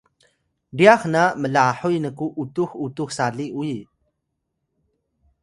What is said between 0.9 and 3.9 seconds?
na mlahuy nku utux utux sali uyi